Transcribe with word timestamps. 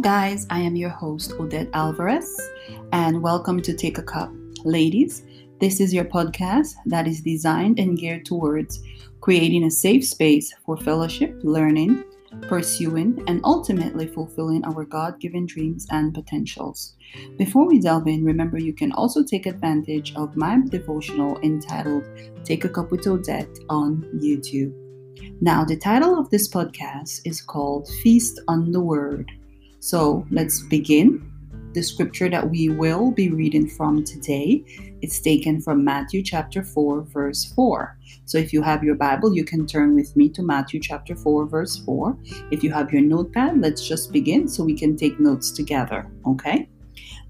guys, 0.00 0.46
I 0.48 0.60
am 0.60 0.76
your 0.76 0.88
host, 0.88 1.32
Odette 1.38 1.68
Alvarez, 1.74 2.40
and 2.90 3.20
welcome 3.20 3.60
to 3.60 3.74
Take 3.74 3.98
a 3.98 4.02
Cup. 4.02 4.32
Ladies, 4.64 5.26
this 5.60 5.78
is 5.78 5.92
your 5.92 6.06
podcast 6.06 6.72
that 6.86 7.06
is 7.06 7.20
designed 7.20 7.78
and 7.78 7.98
geared 7.98 8.24
towards 8.24 8.82
creating 9.20 9.64
a 9.64 9.70
safe 9.70 10.06
space 10.06 10.54
for 10.64 10.78
fellowship, 10.78 11.38
learning, 11.42 12.02
pursuing, 12.48 13.22
and 13.26 13.42
ultimately 13.44 14.06
fulfilling 14.06 14.64
our 14.64 14.86
God 14.86 15.20
given 15.20 15.44
dreams 15.44 15.86
and 15.90 16.14
potentials. 16.14 16.96
Before 17.36 17.68
we 17.68 17.78
delve 17.78 18.06
in, 18.06 18.24
remember 18.24 18.58
you 18.58 18.72
can 18.72 18.92
also 18.92 19.22
take 19.22 19.44
advantage 19.44 20.14
of 20.16 20.34
my 20.34 20.62
devotional 20.70 21.38
entitled 21.40 22.04
Take 22.42 22.64
a 22.64 22.70
Cup 22.70 22.90
with 22.90 23.06
Odette 23.06 23.58
on 23.68 24.02
YouTube. 24.14 24.72
Now, 25.42 25.62
the 25.62 25.76
title 25.76 26.18
of 26.18 26.30
this 26.30 26.48
podcast 26.48 27.20
is 27.26 27.42
called 27.42 27.86
Feast 28.02 28.40
on 28.48 28.72
the 28.72 28.80
Word. 28.80 29.30
So 29.80 30.26
let's 30.30 30.60
begin. 30.60 31.26
The 31.72 31.82
scripture 31.82 32.28
that 32.28 32.50
we 32.50 32.68
will 32.68 33.10
be 33.10 33.30
reading 33.30 33.66
from 33.66 34.04
today 34.04 34.62
is 35.00 35.20
taken 35.20 35.60
from 35.60 35.82
Matthew 35.82 36.22
chapter 36.22 36.62
4, 36.62 37.02
verse 37.02 37.52
4. 37.54 37.96
So 38.26 38.36
if 38.36 38.52
you 38.52 38.60
have 38.60 38.84
your 38.84 38.96
Bible, 38.96 39.34
you 39.34 39.44
can 39.44 39.66
turn 39.66 39.94
with 39.94 40.14
me 40.16 40.28
to 40.30 40.42
Matthew 40.42 40.80
chapter 40.80 41.16
4, 41.16 41.46
verse 41.46 41.78
4. 41.78 42.14
If 42.50 42.62
you 42.62 42.70
have 42.72 42.92
your 42.92 43.02
notepad, 43.02 43.58
let's 43.60 43.88
just 43.88 44.12
begin 44.12 44.48
so 44.48 44.64
we 44.64 44.74
can 44.74 44.96
take 44.96 45.18
notes 45.18 45.50
together, 45.50 46.06
okay? 46.26 46.68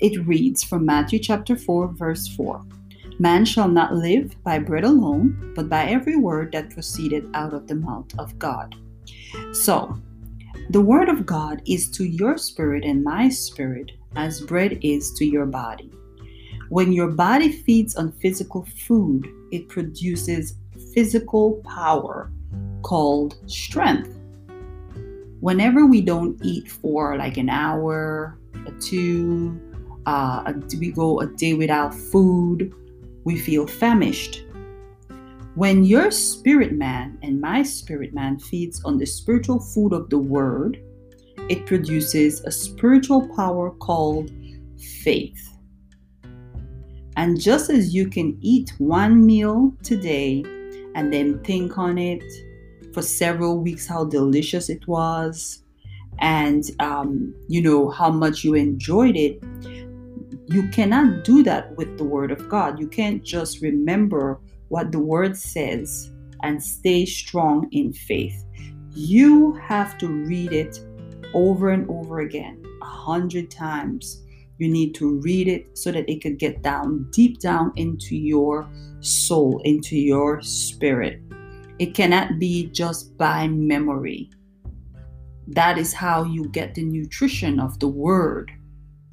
It 0.00 0.26
reads 0.26 0.64
from 0.64 0.84
Matthew 0.84 1.20
chapter 1.20 1.54
4, 1.54 1.92
verse 1.92 2.26
4. 2.34 2.60
Man 3.20 3.44
shall 3.44 3.68
not 3.68 3.94
live 3.94 4.34
by 4.42 4.58
bread 4.58 4.84
alone, 4.84 5.52
but 5.54 5.68
by 5.68 5.84
every 5.84 6.16
word 6.16 6.50
that 6.52 6.70
proceeded 6.70 7.28
out 7.34 7.54
of 7.54 7.68
the 7.68 7.76
mouth 7.76 8.18
of 8.18 8.36
God. 8.38 8.74
So, 9.52 9.96
the 10.70 10.80
word 10.80 11.08
of 11.08 11.26
God 11.26 11.62
is 11.66 11.90
to 11.92 12.04
your 12.04 12.38
spirit 12.38 12.84
and 12.84 13.04
my 13.04 13.28
spirit 13.28 13.92
as 14.16 14.40
bread 14.40 14.78
is 14.82 15.12
to 15.14 15.24
your 15.24 15.46
body. 15.46 15.90
When 16.68 16.92
your 16.92 17.08
body 17.08 17.50
feeds 17.50 17.96
on 17.96 18.12
physical 18.12 18.66
food, 18.86 19.28
it 19.50 19.68
produces 19.68 20.54
physical 20.94 21.62
power 21.64 22.30
called 22.82 23.36
strength. 23.46 24.18
Whenever 25.40 25.86
we 25.86 26.00
don't 26.00 26.38
eat 26.42 26.70
for 26.70 27.16
like 27.16 27.36
an 27.36 27.50
hour, 27.50 28.38
or 28.66 28.72
two, 28.80 29.60
uh, 30.06 30.52
we 30.78 30.90
go 30.90 31.20
a 31.20 31.26
day 31.26 31.54
without 31.54 31.94
food, 31.94 32.72
we 33.24 33.38
feel 33.38 33.66
famished. 33.66 34.44
When 35.54 35.84
your 35.84 36.10
spirit 36.10 36.72
man 36.72 37.18
and 37.22 37.38
my 37.38 37.62
spirit 37.62 38.14
man 38.14 38.38
feeds 38.38 38.82
on 38.84 38.96
the 38.96 39.04
spiritual 39.04 39.60
food 39.60 39.92
of 39.92 40.08
the 40.08 40.16
word, 40.16 40.82
it 41.50 41.66
produces 41.66 42.40
a 42.44 42.50
spiritual 42.50 43.28
power 43.36 43.70
called 43.70 44.30
faith. 45.02 45.50
And 47.16 47.38
just 47.38 47.68
as 47.68 47.94
you 47.94 48.08
can 48.08 48.38
eat 48.40 48.72
one 48.78 49.26
meal 49.26 49.74
today 49.82 50.42
and 50.94 51.12
then 51.12 51.44
think 51.44 51.76
on 51.76 51.98
it 51.98 52.24
for 52.94 53.02
several 53.02 53.58
weeks 53.58 53.86
how 53.86 54.06
delicious 54.06 54.70
it 54.70 54.88
was 54.88 55.62
and 56.20 56.64
um, 56.80 57.34
you 57.48 57.60
know 57.60 57.90
how 57.90 58.10
much 58.10 58.42
you 58.42 58.54
enjoyed 58.54 59.16
it, 59.16 59.42
you 60.46 60.68
cannot 60.68 61.24
do 61.24 61.42
that 61.42 61.76
with 61.76 61.98
the 61.98 62.04
Word 62.04 62.30
of 62.30 62.48
God. 62.48 62.78
You 62.78 62.86
can't 62.86 63.22
just 63.22 63.60
remember 63.60 64.40
what 64.72 64.90
the 64.90 64.98
Word 64.98 65.36
says 65.36 66.10
and 66.42 66.60
stay 66.60 67.04
strong 67.04 67.68
in 67.72 67.92
faith. 67.92 68.42
You 68.94 69.52
have 69.56 69.98
to 69.98 70.08
read 70.08 70.54
it 70.54 70.80
over 71.34 71.68
and 71.68 71.88
over 71.90 72.20
again, 72.20 72.64
a 72.80 72.86
hundred 72.86 73.50
times. 73.50 74.22
You 74.56 74.70
need 74.70 74.94
to 74.94 75.20
read 75.20 75.46
it 75.46 75.76
so 75.76 75.92
that 75.92 76.08
it 76.08 76.22
could 76.22 76.38
get 76.38 76.62
down 76.62 77.06
deep 77.10 77.38
down 77.38 77.72
into 77.76 78.16
your 78.16 78.66
soul, 79.00 79.60
into 79.66 79.94
your 79.94 80.40
spirit. 80.40 81.20
It 81.78 81.92
cannot 81.92 82.38
be 82.38 82.68
just 82.68 83.14
by 83.18 83.48
memory. 83.48 84.30
That 85.48 85.76
is 85.76 85.92
how 85.92 86.24
you 86.24 86.48
get 86.48 86.74
the 86.74 86.84
nutrition 86.84 87.60
of 87.60 87.78
the 87.78 87.88
word 87.88 88.50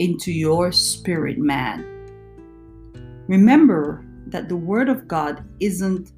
into 0.00 0.32
your 0.32 0.70
spirit 0.70 1.38
man. 1.38 1.82
Remember 3.26 4.05
that 4.26 4.48
the 4.48 4.56
word 4.56 4.88
of 4.88 5.06
God 5.08 5.44
isn't 5.60 6.12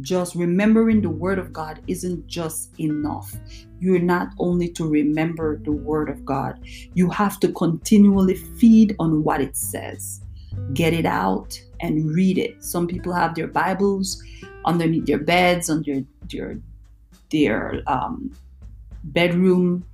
just 0.00 0.34
remembering 0.34 1.02
the 1.02 1.10
word 1.10 1.38
of 1.38 1.52
God 1.52 1.82
isn't 1.86 2.26
just 2.26 2.70
enough. 2.80 3.34
You're 3.78 3.98
not 3.98 4.28
only 4.38 4.68
to 4.70 4.88
remember 4.88 5.58
the 5.58 5.72
word 5.72 6.08
of 6.08 6.24
God, 6.24 6.58
you 6.94 7.10
have 7.10 7.38
to 7.40 7.52
continually 7.52 8.36
feed 8.36 8.96
on 8.98 9.22
what 9.22 9.42
it 9.42 9.56
says. 9.56 10.22
Get 10.72 10.94
it 10.94 11.04
out 11.04 11.60
and 11.80 12.10
read 12.14 12.38
it. 12.38 12.64
Some 12.64 12.86
people 12.86 13.12
have 13.12 13.34
their 13.34 13.48
Bibles 13.48 14.22
underneath 14.64 15.06
their 15.06 15.18
beds, 15.18 15.68
under 15.68 16.02
their 16.30 16.58
their 17.30 17.82
um, 17.86 18.34
bedroom 19.04 19.84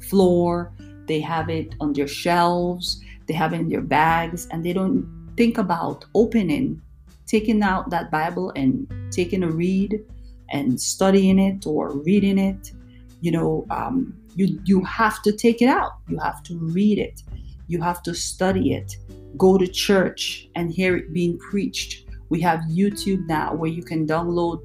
floor. 0.00 0.72
They 1.06 1.20
have 1.20 1.48
it 1.48 1.74
on 1.80 1.92
their 1.92 2.08
shelves. 2.08 3.02
They 3.26 3.34
have 3.34 3.52
it 3.52 3.60
in 3.60 3.68
their 3.68 3.82
bags, 3.82 4.48
and 4.50 4.64
they 4.64 4.72
don't 4.72 5.17
think 5.38 5.56
about 5.56 6.04
opening 6.14 6.82
taking 7.28 7.62
out 7.62 7.90
that 7.90 8.10
Bible 8.10 8.50
and 8.56 8.90
taking 9.12 9.44
a 9.44 9.50
read 9.50 10.02
and 10.50 10.80
studying 10.80 11.38
it 11.38 11.66
or 11.66 11.98
reading 11.98 12.38
it, 12.38 12.72
you 13.20 13.30
know, 13.30 13.66
um, 13.70 14.14
you 14.34 14.60
you 14.64 14.82
have 14.82 15.22
to 15.22 15.30
take 15.32 15.62
it 15.62 15.68
out. 15.68 15.92
You 16.08 16.18
have 16.18 16.42
to 16.44 16.58
read 16.58 16.98
it. 16.98 17.22
You 17.68 17.80
have 17.82 18.02
to 18.04 18.14
study 18.14 18.72
it. 18.72 18.96
Go 19.36 19.58
to 19.58 19.68
church 19.68 20.48
and 20.56 20.72
hear 20.72 20.96
it 20.96 21.12
being 21.12 21.38
preached. 21.38 22.06
We 22.30 22.40
have 22.40 22.60
YouTube 22.60 23.26
now 23.26 23.54
where 23.54 23.70
you 23.70 23.82
can 23.82 24.06
download 24.06 24.60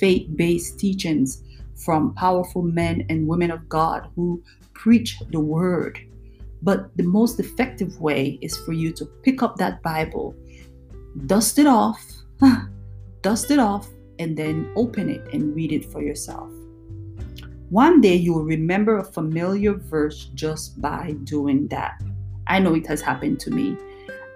faith-based 0.00 0.78
teachings 0.78 1.42
from 1.76 2.14
powerful 2.14 2.62
men 2.62 3.04
and 3.10 3.28
women 3.28 3.50
of 3.50 3.68
God 3.68 4.08
who 4.16 4.42
preach 4.72 5.18
the 5.30 5.40
word. 5.40 6.00
But 6.62 6.94
the 6.96 7.04
most 7.04 7.40
effective 7.40 8.00
way 8.00 8.38
is 8.42 8.56
for 8.58 8.72
you 8.72 8.92
to 8.92 9.06
pick 9.22 9.42
up 9.42 9.56
that 9.56 9.82
Bible 9.82 10.34
dust 11.26 11.58
it 11.58 11.66
off, 11.66 12.04
dust 13.22 13.50
it 13.50 13.58
off, 13.58 13.88
and 14.18 14.36
then 14.36 14.70
open 14.76 15.08
it 15.08 15.26
and 15.32 15.54
read 15.54 15.72
it 15.72 15.84
for 15.84 16.02
yourself. 16.02 16.50
One 17.70 18.00
day 18.00 18.16
you 18.16 18.34
will 18.34 18.44
remember 18.44 18.98
a 18.98 19.04
familiar 19.04 19.74
verse 19.74 20.30
just 20.34 20.80
by 20.80 21.14
doing 21.24 21.68
that. 21.68 22.00
I 22.46 22.58
know 22.58 22.74
it 22.74 22.86
has 22.86 23.00
happened 23.00 23.40
to 23.40 23.50
me. 23.50 23.76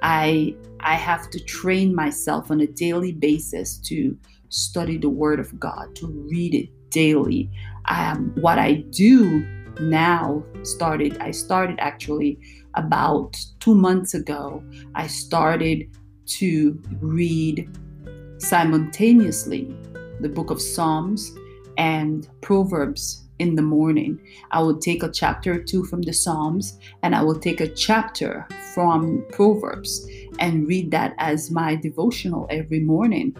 I 0.02 0.54
I 0.80 0.94
have 0.94 1.30
to 1.30 1.40
train 1.42 1.94
myself 1.94 2.50
on 2.50 2.60
a 2.60 2.66
daily 2.66 3.12
basis 3.12 3.78
to 3.88 4.16
study 4.50 4.98
the 4.98 5.08
word 5.08 5.40
of 5.40 5.58
God, 5.58 5.96
to 5.96 6.06
read 6.06 6.54
it 6.54 6.68
daily. 6.90 7.50
Um, 7.86 8.32
what 8.36 8.58
I 8.58 8.84
do 8.90 9.44
now 9.80 10.44
started 10.62 11.18
I 11.18 11.30
started 11.30 11.76
actually 11.78 12.38
about 12.74 13.36
2 13.60 13.74
months 13.74 14.14
ago. 14.14 14.62
I 14.94 15.06
started 15.06 15.88
to 16.38 16.80
read 17.00 17.68
simultaneously 18.38 19.74
the 20.20 20.28
book 20.28 20.50
of 20.50 20.60
Psalms 20.60 21.32
and 21.76 22.28
Proverbs 22.40 23.28
in 23.38 23.56
the 23.56 23.62
morning. 23.62 24.20
I 24.52 24.60
will 24.60 24.78
take 24.78 25.02
a 25.02 25.10
chapter 25.10 25.54
or 25.54 25.58
two 25.58 25.84
from 25.84 26.02
the 26.02 26.12
Psalms 26.12 26.78
and 27.02 27.14
I 27.14 27.22
will 27.22 27.38
take 27.38 27.60
a 27.60 27.68
chapter 27.68 28.46
from 28.74 29.24
Proverbs 29.32 30.08
and 30.38 30.68
read 30.68 30.90
that 30.92 31.14
as 31.18 31.50
my 31.50 31.74
devotional 31.74 32.46
every 32.50 32.80
morning 32.80 33.36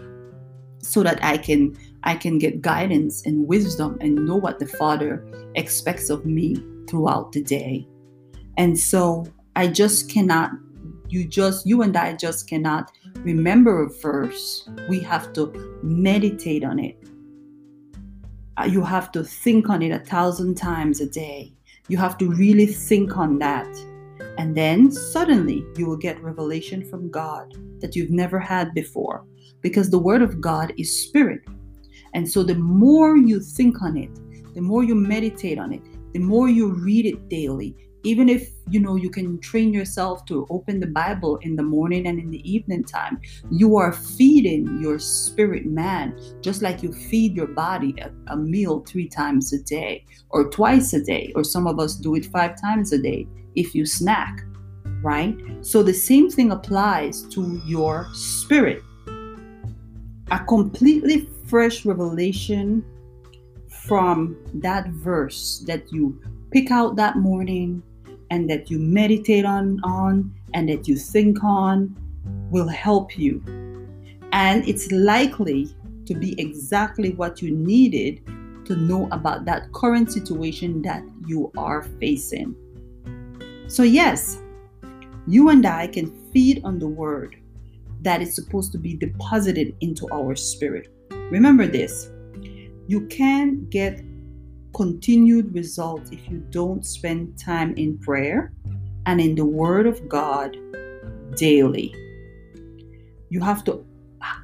so 0.79 1.01
that 1.03 1.23
I 1.23 1.37
can 1.37 1.75
I 2.05 2.15
can 2.15 2.37
get 2.37 2.61
guidance 2.61 3.25
and 3.25 3.47
wisdom 3.47 3.97
and 3.99 4.15
know 4.15 4.35
what 4.35 4.59
the 4.59 4.67
Father 4.67 5.25
expects 5.55 6.09
of 6.09 6.25
me 6.25 6.55
throughout 6.87 7.31
the 7.31 7.43
day. 7.43 7.87
And 8.57 8.77
so 8.77 9.25
I 9.55 9.67
just 9.67 10.09
cannot 10.09 10.51
you 11.09 11.25
just 11.27 11.65
you 11.65 11.81
and 11.81 11.95
I 11.95 12.13
just 12.13 12.49
cannot 12.49 12.91
remember 13.17 13.83
a 13.83 13.89
verse. 13.89 14.67
We 14.89 14.99
have 15.01 15.33
to 15.33 15.79
meditate 15.83 16.63
on 16.63 16.79
it. 16.79 16.97
Uh, 18.57 18.65
you 18.65 18.81
have 18.83 19.11
to 19.11 19.23
think 19.23 19.69
on 19.69 19.81
it 19.81 19.91
a 19.91 19.99
thousand 19.99 20.55
times 20.55 21.01
a 21.01 21.09
day. 21.09 21.53
You 21.89 21.97
have 21.97 22.17
to 22.19 22.31
really 22.31 22.65
think 22.65 23.17
on 23.17 23.39
that. 23.39 23.67
And 24.37 24.55
then 24.55 24.91
suddenly 24.91 25.65
you 25.77 25.85
will 25.85 25.97
get 25.97 26.21
revelation 26.21 26.83
from 26.89 27.09
God 27.09 27.53
that 27.79 27.95
you've 27.95 28.11
never 28.11 28.39
had 28.39 28.73
before 28.73 29.25
because 29.61 29.89
the 29.89 29.99
Word 29.99 30.21
of 30.21 30.41
God 30.41 30.73
is 30.77 31.03
spirit. 31.03 31.41
And 32.15 32.29
so 32.29 32.41
the 32.41 32.55
more 32.55 33.17
you 33.17 33.39
think 33.39 33.81
on 33.81 33.97
it, 33.97 34.09
the 34.55 34.61
more 34.61 34.83
you 34.83 34.95
meditate 34.95 35.59
on 35.59 35.73
it, 35.73 35.81
the 36.13 36.19
more 36.19 36.49
you 36.49 36.73
read 36.73 37.05
it 37.05 37.29
daily, 37.29 37.75
even 38.03 38.29
if 38.29 38.49
you 38.69 38.79
know 38.79 38.95
you 38.95 39.09
can 39.09 39.39
train 39.39 39.73
yourself 39.73 40.25
to 40.25 40.45
open 40.51 40.79
the 40.79 40.87
bible 40.87 41.37
in 41.37 41.55
the 41.55 41.63
morning 41.63 42.05
and 42.05 42.19
in 42.19 42.29
the 42.29 42.49
evening 42.49 42.83
time 42.83 43.19
you 43.49 43.77
are 43.77 43.91
feeding 43.91 44.79
your 44.79 44.99
spirit 44.99 45.65
man 45.65 46.15
just 46.39 46.61
like 46.61 46.83
you 46.83 46.93
feed 46.93 47.35
your 47.35 47.47
body 47.47 47.95
a, 48.01 48.11
a, 48.31 48.37
meal 48.37 48.81
three 48.81 49.07
times 49.07 49.51
a 49.53 49.61
day 49.63 50.05
or 50.29 50.47
twice 50.51 50.93
a 50.93 51.03
day 51.03 51.33
or 51.35 51.43
some 51.43 51.65
of 51.65 51.79
us 51.79 51.95
do 51.95 52.13
it 52.13 52.27
five 52.27 52.59
times 52.61 52.93
a 52.93 52.97
day 52.99 53.27
if 53.55 53.73
you 53.73 53.87
snack 53.87 54.45
right? 55.05 55.37
So 55.61 55.83
the 55.83 55.93
same 55.93 56.29
thing 56.31 56.51
applies 56.51 57.23
to 57.29 57.61
your 57.65 58.07
spirit 58.13 58.81
a 60.31 60.39
completely 60.45 61.29
fresh 61.47 61.85
revelation 61.85 62.83
from 63.69 64.37
that 64.55 64.87
verse 64.89 65.63
that 65.67 65.91
you 65.91 66.19
pick 66.51 66.71
out 66.71 66.95
that 66.95 67.17
morning 67.17 67.83
and 68.31 68.49
that 68.49 68.71
you 68.71 68.79
meditate 68.79 69.45
on 69.45 69.79
on 69.83 70.33
and 70.53 70.69
that 70.69 70.87
you 70.87 70.95
think 70.95 71.43
on 71.43 71.95
will 72.49 72.67
help 72.67 73.17
you. 73.17 73.43
And 74.31 74.67
it's 74.67 74.91
likely 74.91 75.69
to 76.05 76.13
be 76.13 76.39
exactly 76.39 77.11
what 77.11 77.41
you 77.41 77.51
needed 77.51 78.25
to 78.65 78.75
know 78.75 79.07
about 79.11 79.45
that 79.45 79.71
current 79.73 80.11
situation 80.11 80.81
that 80.81 81.03
you 81.27 81.51
are 81.57 81.83
facing. 81.99 82.55
So 83.67 83.83
yes 83.83 84.41
you 85.27 85.49
and 85.49 85.65
i 85.65 85.87
can 85.87 86.11
feed 86.31 86.61
on 86.63 86.79
the 86.79 86.87
word 86.87 87.35
that 88.01 88.21
is 88.21 88.35
supposed 88.35 88.71
to 88.71 88.77
be 88.77 88.95
deposited 88.95 89.75
into 89.81 90.07
our 90.11 90.35
spirit 90.35 90.87
remember 91.31 91.65
this 91.67 92.11
you 92.87 93.07
can 93.07 93.65
get 93.69 94.03
continued 94.75 95.53
results 95.55 96.11
if 96.11 96.29
you 96.29 96.39
don't 96.49 96.85
spend 96.85 97.39
time 97.39 97.73
in 97.77 97.97
prayer 97.97 98.51
and 99.05 99.21
in 99.21 99.33
the 99.35 99.45
Word 99.45 99.87
of 99.87 100.07
God 100.09 100.57
daily. 101.35 101.93
You 103.29 103.41
have 103.41 103.63
to 103.65 103.85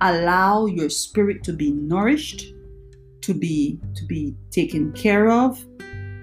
allow 0.01 0.65
your 0.65 0.89
spirit 0.89 1.44
to 1.44 1.53
be 1.53 1.71
nourished, 1.71 2.53
to 3.21 3.33
be 3.33 3.80
to 3.95 4.06
be 4.06 4.36
taken 4.51 4.92
care 4.94 5.30
of 5.30 5.63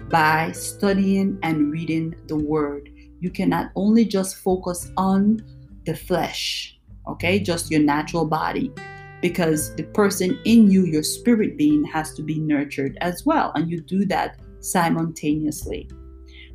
by 0.09 0.53
studying 0.53 1.39
and 1.43 1.71
reading 1.71 2.15
the 2.27 2.37
word. 2.37 2.91
You 3.21 3.31
cannot 3.31 3.71
only 3.75 4.05
just 4.05 4.37
focus 4.37 4.91
on 4.97 5.43
the 5.85 5.95
flesh, 5.95 6.78
okay? 7.09 7.39
Just 7.39 7.71
your 7.71 7.81
natural 7.81 8.25
body 8.25 8.73
because 9.21 9.75
the 9.75 9.83
person 9.83 10.39
in 10.45 10.71
you, 10.71 10.85
your 10.85 11.03
spirit 11.03 11.57
being, 11.57 11.85
has 11.85 12.15
to 12.15 12.23
be 12.23 12.39
nurtured 12.39 12.97
as 13.01 13.27
well. 13.27 13.53
And 13.55 13.71
you 13.71 13.81
do 13.81 14.05
that 14.07 14.39
simultaneously. 14.61 15.89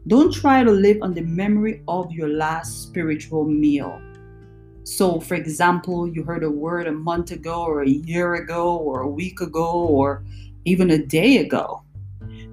Don't 0.07 0.33
try 0.33 0.63
to 0.63 0.71
live 0.71 0.97
on 1.01 1.13
the 1.13 1.21
memory 1.21 1.81
of 1.87 2.11
your 2.11 2.29
last 2.29 2.83
spiritual 2.83 3.45
meal. 3.45 4.01
So, 4.83 5.19
for 5.19 5.35
example, 5.35 6.07
you 6.07 6.23
heard 6.23 6.43
a 6.43 6.51
word 6.51 6.87
a 6.87 6.91
month 6.91 7.31
ago, 7.31 7.63
or 7.63 7.83
a 7.83 7.89
year 7.89 8.35
ago, 8.35 8.75
or 8.77 9.01
a 9.01 9.09
week 9.09 9.39
ago, 9.39 9.71
or 9.71 10.25
even 10.65 10.91
a 10.91 10.97
day 10.97 11.37
ago. 11.37 11.83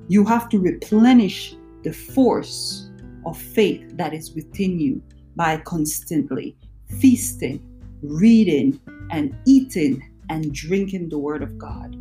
You 0.08 0.25
have 0.25 0.49
to 0.50 0.58
replenish 0.58 1.56
the 1.82 1.93
force 1.93 2.91
of 3.26 3.37
faith 3.37 3.96
that 3.96 4.14
is 4.14 4.32
within 4.32 4.79
you 4.79 5.03
by 5.35 5.56
constantly 5.58 6.56
feasting, 7.00 7.61
reading, 8.02 8.81
and 9.11 9.37
eating 9.44 10.08
and 10.29 10.55
drinking 10.55 11.08
the 11.08 11.19
Word 11.19 11.43
of 11.43 11.58
God. 11.58 11.97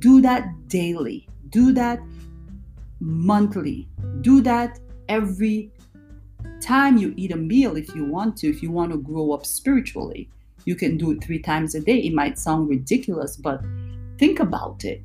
Do 0.00 0.20
that 0.20 0.68
daily. 0.68 1.28
Do 1.50 1.72
that 1.72 2.00
monthly. 3.00 3.88
Do 4.20 4.40
that 4.42 4.78
every 5.08 5.70
time 6.60 6.98
you 6.98 7.14
eat 7.16 7.32
a 7.32 7.36
meal 7.36 7.76
if 7.76 7.94
you 7.94 8.04
want 8.04 8.36
to, 8.38 8.48
if 8.48 8.62
you 8.62 8.70
want 8.70 8.92
to 8.92 8.98
grow 8.98 9.32
up 9.32 9.46
spiritually. 9.46 10.28
You 10.64 10.74
can 10.74 10.98
do 10.98 11.12
it 11.12 11.24
three 11.24 11.38
times 11.38 11.74
a 11.74 11.80
day. 11.80 11.98
It 11.98 12.12
might 12.12 12.38
sound 12.38 12.68
ridiculous, 12.68 13.36
but 13.36 13.62
think 14.18 14.40
about 14.40 14.84
it. 14.84 15.02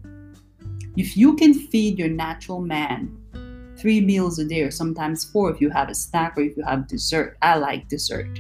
If 0.97 1.15
you 1.15 1.35
can 1.35 1.53
feed 1.53 1.97
your 1.97 2.09
natural 2.09 2.59
man 2.59 3.17
three 3.77 4.01
meals 4.01 4.39
a 4.39 4.45
day, 4.45 4.61
or 4.61 4.71
sometimes 4.71 5.23
four 5.23 5.51
if 5.51 5.59
you 5.59 5.69
have 5.69 5.89
a 5.89 5.95
snack 5.95 6.33
or 6.37 6.41
if 6.41 6.57
you 6.57 6.63
have 6.63 6.87
dessert, 6.87 7.37
I 7.41 7.57
like 7.57 7.87
dessert 7.87 8.39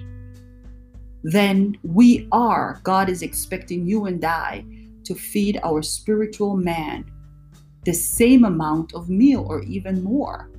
then 1.23 1.77
we 1.83 2.27
are, 2.31 2.81
God 2.83 3.09
is 3.09 3.21
expecting 3.21 3.87
you 3.87 4.05
and 4.05 4.23
I 4.23 4.65
to 5.05 5.15
feed 5.15 5.59
our 5.63 5.81
spiritual 5.81 6.55
man 6.57 7.05
the 7.85 7.93
same 7.93 8.45
amount 8.45 8.93
of 8.93 9.09
meal 9.09 9.45
or 9.47 9.61
even 9.63 10.03
more. 10.03 10.49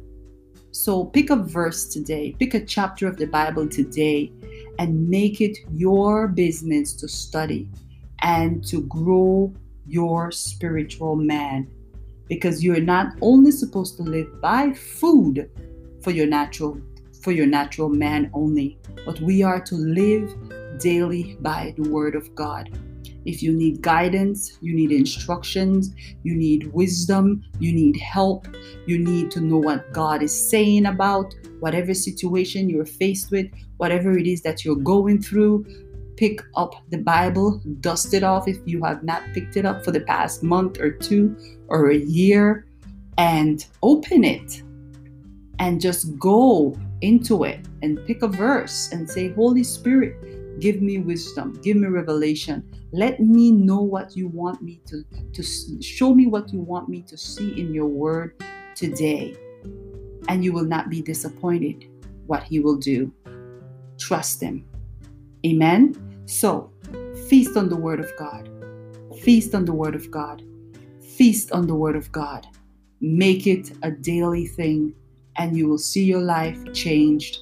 So 0.72 1.04
pick 1.04 1.30
a 1.30 1.36
verse 1.36 1.86
today, 1.86 2.34
pick 2.38 2.54
a 2.54 2.64
chapter 2.64 3.06
of 3.06 3.16
the 3.16 3.26
Bible 3.26 3.68
today, 3.68 4.32
and 4.78 5.08
make 5.08 5.40
it 5.40 5.58
your 5.70 6.28
business 6.28 6.94
to 6.94 7.08
study 7.08 7.68
and 8.22 8.66
to 8.66 8.82
grow 8.82 9.54
your 9.86 10.32
spiritual 10.32 11.14
man. 11.14 11.70
Because 12.26 12.64
you're 12.64 12.80
not 12.80 13.12
only 13.20 13.50
supposed 13.50 13.96
to 13.98 14.02
live 14.02 14.40
by 14.40 14.72
food 14.72 15.50
for 16.02 16.10
your 16.10 16.26
natural 16.26 16.80
for 17.24 17.32
your 17.32 17.46
natural 17.46 17.88
man 17.88 18.30
only, 18.34 18.78
but 19.06 19.18
we 19.22 19.42
are 19.42 19.60
to 19.60 19.74
live 19.74 20.30
daily 20.78 21.36
by 21.40 21.74
the 21.78 21.88
Word 21.88 22.14
of 22.14 22.34
God. 22.34 22.68
If 23.24 23.42
you 23.42 23.54
need 23.54 23.80
guidance, 23.80 24.58
you 24.60 24.74
need 24.74 24.92
instructions, 24.92 25.94
you 26.22 26.36
need 26.36 26.70
wisdom, 26.74 27.42
you 27.58 27.72
need 27.72 27.96
help, 27.96 28.46
you 28.86 28.98
need 28.98 29.30
to 29.30 29.40
know 29.40 29.56
what 29.56 29.90
God 29.94 30.22
is 30.22 30.48
saying 30.50 30.84
about 30.84 31.34
whatever 31.60 31.94
situation 31.94 32.68
you're 32.68 32.84
faced 32.84 33.30
with, 33.30 33.46
whatever 33.78 34.18
it 34.18 34.26
is 34.26 34.42
that 34.42 34.62
you're 34.62 34.76
going 34.76 35.22
through. 35.22 35.64
Pick 36.18 36.42
up 36.54 36.74
the 36.90 36.98
Bible, 36.98 37.62
dust 37.80 38.12
it 38.12 38.22
off 38.22 38.46
if 38.46 38.58
you 38.66 38.84
have 38.84 39.02
not 39.02 39.22
picked 39.32 39.56
it 39.56 39.64
up 39.64 39.82
for 39.82 39.90
the 39.90 40.00
past 40.00 40.42
month 40.42 40.78
or 40.78 40.90
two 40.90 41.34
or 41.68 41.90
a 41.90 41.96
year, 41.96 42.66
and 43.16 43.64
open 43.82 44.24
it 44.24 44.62
and 45.58 45.80
just 45.80 46.18
go 46.18 46.78
into 47.04 47.44
it 47.44 47.60
and 47.82 48.04
pick 48.06 48.22
a 48.22 48.28
verse 48.28 48.90
and 48.90 49.08
say, 49.08 49.32
Holy 49.32 49.62
Spirit, 49.62 50.58
give 50.58 50.80
me 50.80 50.98
wisdom, 50.98 51.52
give 51.62 51.76
me 51.76 51.88
revelation. 51.88 52.64
Let 52.92 53.20
me 53.20 53.50
know 53.50 53.82
what 53.82 54.16
you 54.16 54.28
want 54.28 54.62
me 54.62 54.80
to, 54.86 55.04
to 55.32 55.42
show 55.82 56.14
me 56.14 56.26
what 56.26 56.52
you 56.52 56.60
want 56.60 56.88
me 56.88 57.02
to 57.02 57.16
see 57.18 57.60
in 57.60 57.74
your 57.74 57.86
word 57.86 58.42
today. 58.74 59.36
And 60.28 60.42
you 60.42 60.52
will 60.52 60.64
not 60.64 60.88
be 60.88 61.02
disappointed 61.02 61.86
what 62.26 62.42
he 62.42 62.60
will 62.60 62.76
do. 62.76 63.12
Trust 63.98 64.40
him. 64.40 64.64
Amen. 65.44 66.24
So, 66.24 66.72
feast 67.28 67.56
on 67.56 67.68
the 67.68 67.76
word 67.76 68.00
of 68.00 68.10
God. 68.16 68.48
Feast 69.20 69.54
on 69.54 69.66
the 69.66 69.74
word 69.74 69.94
of 69.94 70.10
God. 70.10 70.42
Feast 71.16 71.52
on 71.52 71.66
the 71.66 71.74
word 71.74 71.96
of 71.96 72.10
God. 72.12 72.46
Make 73.02 73.46
it 73.46 73.72
a 73.82 73.90
daily 73.90 74.46
thing 74.46 74.94
and 75.36 75.56
you 75.56 75.68
will 75.68 75.78
see 75.78 76.04
your 76.04 76.20
life 76.22 76.58
changed 76.72 77.38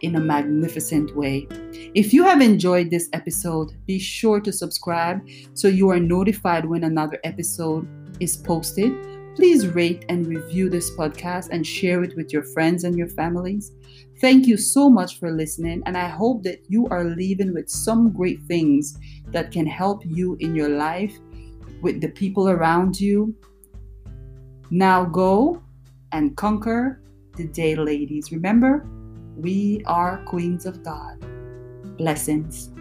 in 0.00 0.16
a 0.16 0.20
magnificent 0.20 1.16
way. 1.16 1.46
If 1.94 2.12
you 2.12 2.24
have 2.24 2.40
enjoyed 2.40 2.90
this 2.90 3.08
episode, 3.12 3.72
be 3.86 3.98
sure 3.98 4.40
to 4.40 4.52
subscribe 4.52 5.26
so 5.54 5.68
you 5.68 5.88
are 5.90 6.00
notified 6.00 6.64
when 6.66 6.84
another 6.84 7.18
episode 7.24 7.88
is 8.20 8.36
posted. 8.36 8.92
Please 9.34 9.66
rate 9.66 10.04
and 10.08 10.26
review 10.26 10.68
this 10.68 10.90
podcast 10.96 11.48
and 11.50 11.66
share 11.66 12.04
it 12.04 12.14
with 12.16 12.32
your 12.32 12.42
friends 12.42 12.84
and 12.84 12.96
your 12.96 13.08
families. 13.08 13.72
Thank 14.20 14.46
you 14.46 14.56
so 14.56 14.88
much 14.88 15.18
for 15.18 15.32
listening, 15.32 15.82
and 15.86 15.96
I 15.96 16.06
hope 16.06 16.44
that 16.44 16.60
you 16.68 16.86
are 16.88 17.04
leaving 17.04 17.52
with 17.52 17.68
some 17.68 18.12
great 18.12 18.40
things 18.42 18.96
that 19.28 19.50
can 19.50 19.66
help 19.66 20.02
you 20.06 20.36
in 20.38 20.54
your 20.54 20.68
life 20.68 21.18
with 21.82 22.00
the 22.00 22.08
people 22.08 22.48
around 22.48 23.00
you. 23.00 23.34
Now 24.70 25.04
go 25.04 25.60
and 26.12 26.36
conquer 26.36 27.00
the 27.36 27.46
day, 27.48 27.74
ladies. 27.76 28.32
Remember, 28.32 28.86
we 29.36 29.82
are 29.86 30.24
queens 30.24 30.66
of 30.66 30.82
God. 30.82 31.24
Blessings. 31.96 32.73